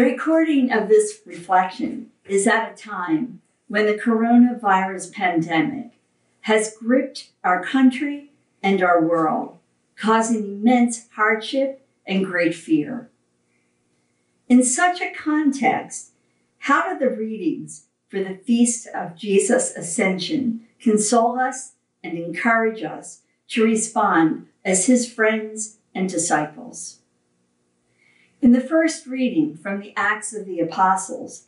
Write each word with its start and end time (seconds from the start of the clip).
The 0.00 0.06
recording 0.06 0.72
of 0.72 0.88
this 0.88 1.20
reflection 1.26 2.10
is 2.24 2.46
at 2.46 2.72
a 2.72 2.74
time 2.74 3.42
when 3.68 3.84
the 3.84 4.00
coronavirus 4.00 5.12
pandemic 5.12 5.90
has 6.40 6.74
gripped 6.74 7.32
our 7.44 7.62
country 7.62 8.30
and 8.62 8.82
our 8.82 9.06
world, 9.06 9.58
causing 9.96 10.42
immense 10.42 11.06
hardship 11.16 11.86
and 12.06 12.24
great 12.24 12.54
fear. 12.54 13.10
In 14.48 14.64
such 14.64 15.02
a 15.02 15.12
context, 15.12 16.12
how 16.60 16.90
do 16.90 16.98
the 16.98 17.14
readings 17.14 17.84
for 18.08 18.24
the 18.24 18.36
feast 18.36 18.86
of 18.94 19.16
Jesus' 19.16 19.76
ascension 19.76 20.66
console 20.82 21.38
us 21.38 21.72
and 22.02 22.16
encourage 22.16 22.82
us 22.82 23.20
to 23.48 23.64
respond 23.64 24.46
as 24.64 24.86
his 24.86 25.12
friends 25.12 25.76
and 25.94 26.08
disciples? 26.08 26.99
In 28.42 28.52
the 28.52 28.60
first 28.60 29.06
reading 29.06 29.54
from 29.54 29.80
the 29.80 29.92
Acts 29.96 30.32
of 30.32 30.46
the 30.46 30.60
Apostles, 30.60 31.44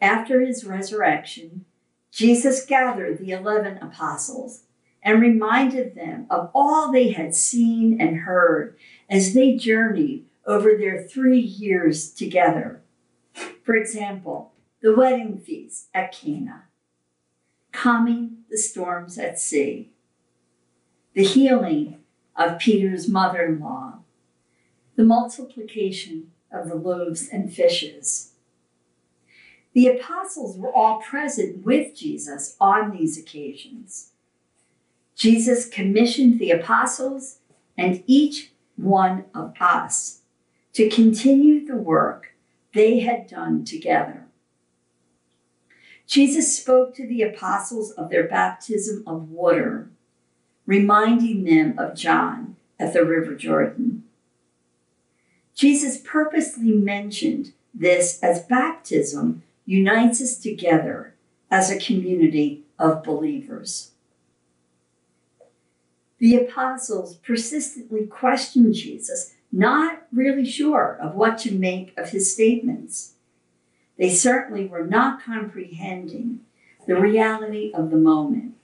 after 0.00 0.40
his 0.40 0.64
resurrection, 0.64 1.64
Jesus 2.12 2.64
gathered 2.64 3.18
the 3.18 3.32
11 3.32 3.78
apostles 3.78 4.62
and 5.02 5.20
reminded 5.20 5.96
them 5.96 6.26
of 6.30 6.50
all 6.54 6.92
they 6.92 7.10
had 7.10 7.34
seen 7.34 8.00
and 8.00 8.18
heard 8.18 8.78
as 9.10 9.34
they 9.34 9.56
journeyed 9.56 10.24
over 10.46 10.76
their 10.76 11.02
three 11.02 11.40
years 11.40 12.10
together. 12.10 12.80
For 13.64 13.74
example, 13.74 14.52
the 14.80 14.94
wedding 14.94 15.38
feast 15.38 15.88
at 15.92 16.12
Cana, 16.12 16.64
calming 17.72 18.44
the 18.48 18.58
storms 18.58 19.18
at 19.18 19.40
sea, 19.40 19.90
the 21.12 21.24
healing 21.24 21.98
of 22.36 22.60
Peter's 22.60 23.08
mother 23.08 23.44
in 23.46 23.58
law, 23.58 23.98
the 24.94 25.04
multiplication 25.04 26.30
of 26.52 26.68
the 26.68 26.74
loaves 26.74 27.28
and 27.28 27.52
fishes. 27.52 28.32
The 29.72 29.88
apostles 29.88 30.56
were 30.56 30.74
all 30.74 31.00
present 31.00 31.64
with 31.64 31.94
Jesus 31.94 32.56
on 32.60 32.92
these 32.92 33.18
occasions. 33.18 34.12
Jesus 35.14 35.68
commissioned 35.68 36.38
the 36.38 36.50
apostles 36.50 37.38
and 37.76 38.02
each 38.06 38.52
one 38.76 39.24
of 39.34 39.54
us 39.60 40.20
to 40.74 40.88
continue 40.88 41.66
the 41.66 41.76
work 41.76 42.34
they 42.74 43.00
had 43.00 43.26
done 43.26 43.64
together. 43.64 44.26
Jesus 46.06 46.56
spoke 46.56 46.94
to 46.94 47.06
the 47.06 47.22
apostles 47.22 47.90
of 47.92 48.10
their 48.10 48.28
baptism 48.28 49.02
of 49.06 49.30
water, 49.30 49.90
reminding 50.64 51.44
them 51.44 51.78
of 51.78 51.96
John 51.96 52.56
at 52.78 52.92
the 52.92 53.04
River 53.04 53.34
Jordan. 53.34 53.95
Jesus 55.56 55.96
purposely 55.96 56.70
mentioned 56.72 57.54
this 57.74 58.22
as 58.22 58.44
baptism 58.44 59.42
unites 59.64 60.20
us 60.20 60.36
together 60.36 61.14
as 61.50 61.70
a 61.70 61.78
community 61.78 62.62
of 62.78 63.02
believers. 63.02 63.92
The 66.18 66.36
apostles 66.36 67.16
persistently 67.16 68.04
questioned 68.04 68.74
Jesus, 68.74 69.34
not 69.50 70.06
really 70.12 70.44
sure 70.44 70.98
of 71.00 71.14
what 71.14 71.38
to 71.38 71.52
make 71.52 71.96
of 71.96 72.10
his 72.10 72.32
statements. 72.32 73.14
They 73.96 74.10
certainly 74.10 74.66
were 74.66 74.86
not 74.86 75.22
comprehending 75.24 76.40
the 76.86 76.96
reality 76.96 77.72
of 77.72 77.90
the 77.90 77.96
moment. 77.96 78.54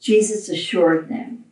Jesus 0.00 0.48
assured 0.48 1.10
them, 1.10 1.44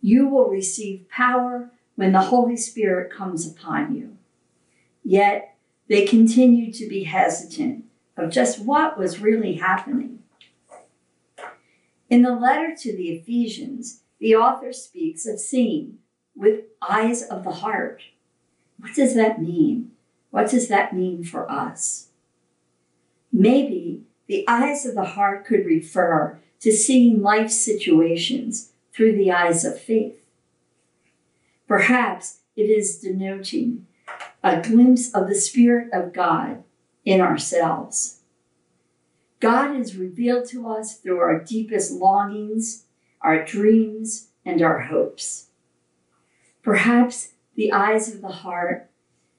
You 0.00 0.28
will 0.28 0.48
receive 0.48 1.08
power 1.10 1.70
when 2.00 2.12
the 2.12 2.22
Holy 2.22 2.56
Spirit 2.56 3.12
comes 3.12 3.46
upon 3.46 3.94
you. 3.94 4.16
Yet 5.04 5.54
they 5.86 6.06
continued 6.06 6.72
to 6.76 6.88
be 6.88 7.04
hesitant 7.04 7.84
of 8.16 8.30
just 8.30 8.58
what 8.58 8.96
was 8.96 9.20
really 9.20 9.56
happening. 9.56 10.20
In 12.08 12.22
the 12.22 12.34
letter 12.34 12.74
to 12.74 12.96
the 12.96 13.10
Ephesians, 13.10 14.00
the 14.18 14.34
author 14.34 14.72
speaks 14.72 15.26
of 15.26 15.38
seeing 15.38 15.98
with 16.34 16.62
eyes 16.80 17.20
of 17.22 17.44
the 17.44 17.50
heart. 17.50 18.00
What 18.78 18.94
does 18.94 19.14
that 19.14 19.42
mean? 19.42 19.90
What 20.30 20.48
does 20.48 20.68
that 20.68 20.96
mean 20.96 21.22
for 21.22 21.52
us? 21.52 22.08
Maybe 23.30 24.04
the 24.26 24.48
eyes 24.48 24.86
of 24.86 24.94
the 24.94 25.04
heart 25.04 25.44
could 25.44 25.66
refer 25.66 26.40
to 26.60 26.72
seeing 26.72 27.20
life 27.20 27.50
situations 27.50 28.72
through 28.90 29.16
the 29.16 29.30
eyes 29.30 29.66
of 29.66 29.78
faith. 29.78 30.19
Perhaps 31.70 32.40
it 32.56 32.64
is 32.64 32.98
denoting 32.98 33.86
a 34.42 34.60
glimpse 34.60 35.14
of 35.14 35.28
the 35.28 35.36
Spirit 35.36 35.88
of 35.92 36.12
God 36.12 36.64
in 37.04 37.20
ourselves. 37.20 38.22
God 39.38 39.76
is 39.76 39.94
revealed 39.94 40.48
to 40.48 40.68
us 40.68 40.96
through 40.96 41.20
our 41.20 41.38
deepest 41.38 41.92
longings, 41.92 42.86
our 43.20 43.44
dreams, 43.44 44.30
and 44.44 44.60
our 44.60 44.80
hopes. 44.80 45.50
Perhaps 46.60 47.34
the 47.54 47.70
eyes 47.70 48.12
of 48.12 48.20
the 48.20 48.42
heart 48.42 48.90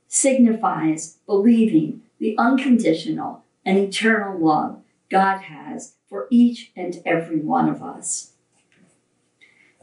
signifies 0.07 1.17
believing 1.25 2.03
the 2.17 2.37
unconditional 2.37 3.43
and 3.65 3.77
eternal 3.77 4.39
love 4.39 4.81
God 5.09 5.39
has 5.39 5.95
for 6.07 6.27
each 6.31 6.71
and 6.77 7.01
every 7.05 7.41
one 7.41 7.67
of 7.67 7.83
us. 7.83 8.31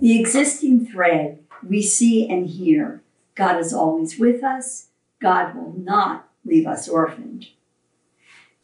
The 0.01 0.19
existing 0.19 0.87
thread 0.87 1.41
we 1.67 1.83
see 1.83 2.29
and 2.29 2.47
hear 2.47 3.03
God 3.35 3.61
is 3.61 3.73
always 3.73 4.19
with 4.19 4.43
us, 4.43 4.89
God 5.21 5.55
will 5.55 5.75
not 5.77 6.29
leave 6.45 6.67
us 6.67 6.89
orphaned. 6.89 7.49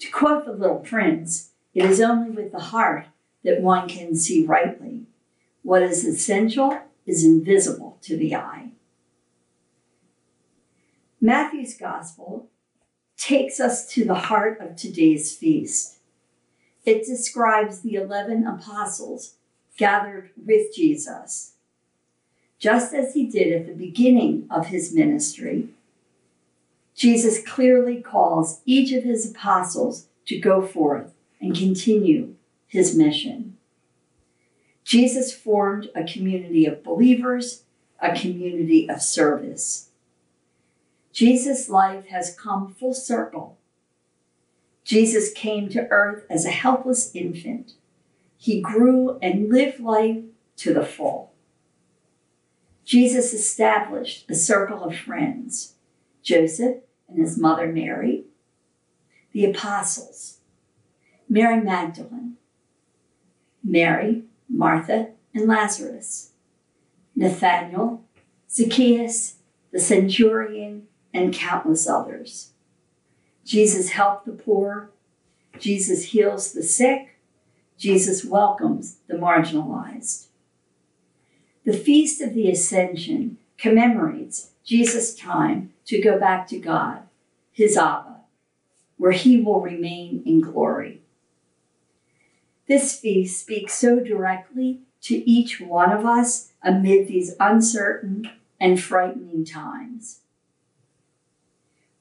To 0.00 0.10
quote 0.10 0.44
the 0.44 0.52
little 0.52 0.80
prince, 0.80 1.50
it 1.74 1.84
is 1.84 2.00
only 2.00 2.30
with 2.30 2.52
the 2.52 2.58
heart 2.58 3.06
that 3.44 3.60
one 3.60 3.88
can 3.88 4.16
see 4.16 4.44
rightly. 4.44 5.02
What 5.62 5.82
is 5.82 6.04
essential 6.04 6.78
is 7.06 7.24
invisible 7.24 7.98
to 8.02 8.16
the 8.16 8.34
eye. 8.34 8.70
Matthew's 11.20 11.76
gospel 11.76 12.50
takes 13.16 13.60
us 13.60 13.88
to 13.94 14.04
the 14.04 14.14
heart 14.14 14.60
of 14.60 14.76
today's 14.76 15.34
feast. 15.34 15.98
It 16.84 17.06
describes 17.06 17.80
the 17.80 17.94
11 17.94 18.46
apostles 18.46 19.36
gathered 19.78 20.30
with 20.36 20.74
Jesus. 20.74 21.53
Just 22.64 22.94
as 22.94 23.12
he 23.12 23.26
did 23.26 23.52
at 23.52 23.66
the 23.66 23.74
beginning 23.74 24.46
of 24.50 24.68
his 24.68 24.94
ministry, 24.94 25.68
Jesus 26.94 27.46
clearly 27.46 28.00
calls 28.00 28.62
each 28.64 28.90
of 28.92 29.04
his 29.04 29.30
apostles 29.30 30.06
to 30.24 30.40
go 30.40 30.66
forth 30.66 31.12
and 31.42 31.54
continue 31.54 32.36
his 32.66 32.96
mission. 32.96 33.58
Jesus 34.82 35.30
formed 35.30 35.90
a 35.94 36.04
community 36.04 36.64
of 36.64 36.82
believers, 36.82 37.64
a 38.00 38.18
community 38.18 38.88
of 38.88 39.02
service. 39.02 39.90
Jesus' 41.12 41.68
life 41.68 42.06
has 42.06 42.34
come 42.34 42.72
full 42.72 42.94
circle. 42.94 43.58
Jesus 44.84 45.34
came 45.34 45.68
to 45.68 45.86
earth 45.90 46.24
as 46.30 46.46
a 46.46 46.50
helpless 46.50 47.14
infant. 47.14 47.72
He 48.38 48.62
grew 48.62 49.18
and 49.20 49.50
lived 49.50 49.80
life 49.80 50.22
to 50.56 50.72
the 50.72 50.86
full. 50.86 51.33
Jesus 52.84 53.32
established 53.32 54.30
a 54.30 54.34
circle 54.34 54.84
of 54.84 54.96
friends 54.96 55.74
Joseph 56.22 56.76
and 57.08 57.18
his 57.18 57.38
mother 57.38 57.66
Mary, 57.66 58.24
the 59.32 59.44
apostles, 59.44 60.38
Mary 61.28 61.60
Magdalene, 61.60 62.36
Mary, 63.62 64.24
Martha, 64.48 65.08
and 65.34 65.46
Lazarus, 65.48 66.30
Nathanael, 67.16 68.04
Zacchaeus, 68.50 69.36
the 69.72 69.80
centurion, 69.80 70.86
and 71.12 71.34
countless 71.34 71.88
others. 71.88 72.50
Jesus 73.44 73.90
helped 73.90 74.26
the 74.26 74.32
poor. 74.32 74.90
Jesus 75.58 76.06
heals 76.06 76.52
the 76.52 76.62
sick. 76.62 77.18
Jesus 77.76 78.24
welcomes 78.24 78.98
the 79.06 79.14
marginalized. 79.14 80.28
The 81.64 81.72
Feast 81.72 82.20
of 82.20 82.34
the 82.34 82.50
Ascension 82.50 83.38
commemorates 83.56 84.50
Jesus' 84.64 85.14
time 85.14 85.72
to 85.86 85.98
go 85.98 86.18
back 86.18 86.46
to 86.48 86.58
God, 86.58 87.04
his 87.52 87.78
Abba, 87.78 88.20
where 88.98 89.12
he 89.12 89.40
will 89.40 89.62
remain 89.62 90.22
in 90.26 90.42
glory. 90.42 91.00
This 92.66 92.98
feast 92.98 93.40
speaks 93.40 93.72
so 93.72 94.00
directly 94.00 94.80
to 95.02 95.28
each 95.30 95.58
one 95.58 95.90
of 95.90 96.04
us 96.04 96.52
amid 96.62 97.08
these 97.08 97.34
uncertain 97.40 98.30
and 98.60 98.78
frightening 98.78 99.46
times. 99.46 100.20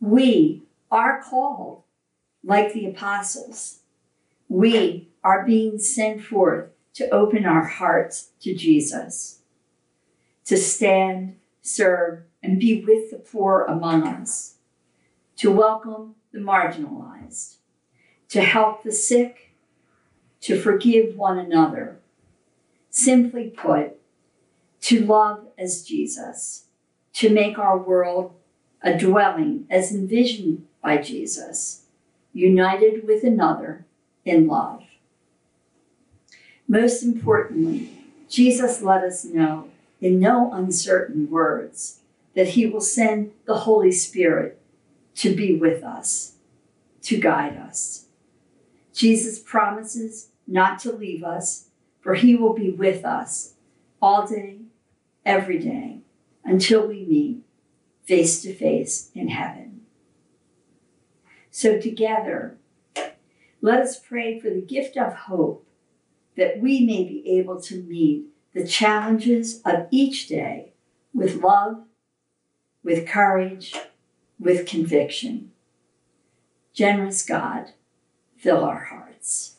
We 0.01 0.63
are 0.91 1.21
called 1.21 1.83
like 2.43 2.73
the 2.73 2.85
apostles. 2.85 3.79
We 4.49 5.07
are 5.23 5.45
being 5.45 5.79
sent 5.79 6.21
forth 6.21 6.69
to 6.95 7.09
open 7.09 7.45
our 7.45 7.65
hearts 7.65 8.31
to 8.41 8.53
Jesus, 8.53 9.39
to 10.45 10.57
stand, 10.57 11.37
serve, 11.61 12.23
and 12.41 12.59
be 12.59 12.83
with 12.83 13.11
the 13.11 13.17
poor 13.17 13.63
among 13.65 14.07
us, 14.07 14.55
to 15.37 15.51
welcome 15.51 16.15
the 16.31 16.39
marginalized, 16.39 17.55
to 18.29 18.41
help 18.41 18.83
the 18.83 18.91
sick, 18.91 19.51
to 20.41 20.59
forgive 20.59 21.15
one 21.15 21.37
another. 21.37 21.99
Simply 22.89 23.49
put, 23.49 23.93
to 24.81 25.05
love 25.05 25.45
as 25.57 25.83
Jesus, 25.83 26.65
to 27.13 27.29
make 27.29 27.57
our 27.57 27.77
world 27.77 28.33
a 28.81 28.97
dwelling 28.97 29.65
as 29.69 29.93
envisioned 29.93 30.67
by 30.81 30.97
Jesus, 30.97 31.85
united 32.33 33.07
with 33.07 33.23
another 33.23 33.85
in 34.25 34.47
love. 34.47 34.83
Most 36.67 37.03
importantly, 37.03 37.89
Jesus 38.27 38.81
let 38.81 39.03
us 39.03 39.23
know 39.23 39.69
in 40.03 40.19
no 40.19 40.51
uncertain 40.51 41.29
words 41.29 42.01
that 42.35 42.49
he 42.49 42.65
will 42.65 42.81
send 42.81 43.31
the 43.45 43.59
Holy 43.59 43.91
Spirit 43.91 44.59
to 45.15 45.33
be 45.33 45.55
with 45.55 45.81
us, 45.81 46.33
to 47.03 47.17
guide 47.17 47.55
us. 47.55 48.07
Jesus 48.93 49.39
promises 49.39 50.31
not 50.45 50.77
to 50.79 50.91
leave 50.91 51.23
us, 51.23 51.69
for 52.01 52.15
he 52.15 52.35
will 52.35 52.53
be 52.53 52.69
with 52.69 53.05
us 53.05 53.53
all 54.01 54.27
day, 54.27 54.57
every 55.25 55.57
day, 55.57 55.99
until 56.43 56.85
we 56.85 57.05
meet 57.05 57.41
face 58.03 58.41
to 58.41 58.53
face 58.53 59.09
in 59.15 59.29
heaven. 59.29 59.83
So, 61.49 61.79
together, 61.79 62.57
let 63.61 63.79
us 63.79 63.97
pray 63.97 64.37
for 64.37 64.49
the 64.49 64.59
gift 64.59 64.97
of 64.97 65.13
hope 65.13 65.65
that 66.35 66.59
we 66.59 66.85
may 66.85 67.05
be 67.05 67.39
able 67.39 67.61
to 67.61 67.81
meet 67.83 68.32
the 68.53 68.65
challenges 68.65 69.61
of 69.65 69.87
each 69.91 70.27
day 70.27 70.73
with 71.13 71.41
love, 71.41 71.83
with 72.83 73.07
courage, 73.07 73.75
with 74.39 74.67
conviction. 74.67 75.51
Generous 76.73 77.25
God, 77.25 77.71
fill 78.37 78.63
our 78.63 78.85
hearts. 78.85 79.52